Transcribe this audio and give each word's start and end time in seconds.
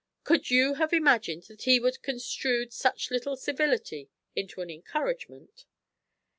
Could 0.23 0.51
I 0.51 0.73
have 0.79 0.93
imagined 0.93 1.43
he 1.59 1.79
would 1.79 1.97
have 1.97 2.01
construed 2.01 2.73
such 2.73 3.11
little 3.11 3.35
civility 3.37 4.09
into 4.35 4.61
an 4.61 4.71
encouragement?" 4.71 5.65